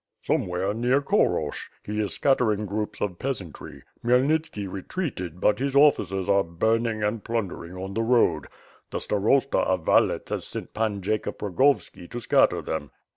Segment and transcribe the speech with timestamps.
[0.21, 1.69] "Somewhere near Khorosch.
[1.83, 3.83] He is scattering groups of peasantry.
[4.03, 8.47] Khymelnitski retreated, but his officers are burn ing and plundering on the road.
[8.89, 12.89] The Starosta of Valets has sent Pan Jacob Rogovski to scatter them."